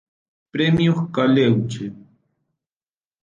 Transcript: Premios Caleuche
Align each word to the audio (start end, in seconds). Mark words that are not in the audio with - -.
Premios 0.51 1.11
Caleuche 1.13 1.93